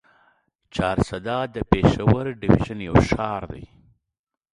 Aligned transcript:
چارسده 0.75 1.37
د 1.55 1.57
پېښور 1.71 2.25
ډويژن 2.41 2.79
يو 2.87 2.95
ښار 3.09 3.41
دی. 3.53 3.65